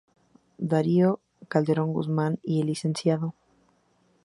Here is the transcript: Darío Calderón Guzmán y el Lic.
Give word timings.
Darío 0.69 1.11
Calderón 1.51 1.93
Guzmán 1.93 2.39
y 2.41 2.61
el 2.61 2.65
Lic. 2.69 3.01